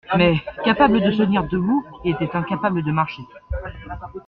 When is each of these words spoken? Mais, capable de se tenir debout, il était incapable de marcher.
Mais, 0.17 0.41
capable 0.65 0.99
de 0.99 1.11
se 1.11 1.17
tenir 1.17 1.43
debout, 1.43 1.85
il 2.03 2.13
était 2.15 2.35
incapable 2.35 2.81
de 2.81 2.91
marcher. 2.91 3.21